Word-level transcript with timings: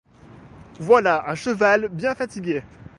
Voilà 0.79 1.29
un 1.29 1.35
cheval 1.35 1.87
bien 1.89 2.15
fatigué. 2.15 2.63